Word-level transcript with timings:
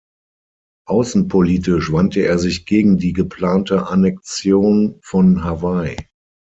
Außenpolitisch 0.87 1.91
wandte 1.91 2.21
er 2.25 2.39
sich 2.39 2.65
gegen 2.65 2.97
die 2.97 3.13
geplante 3.13 3.85
Annexion 3.85 4.97
von 5.03 5.43
Hawaii. 5.43 5.95